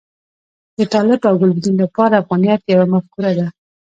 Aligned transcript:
د 0.77 0.79
طالب 0.93 1.19
او 1.29 1.35
ګلبدین 1.41 1.75
لپاره 1.83 2.19
افغانیت 2.21 2.61
یوه 2.73 2.85
مفکوره 2.93 3.31
ده. 3.39 3.47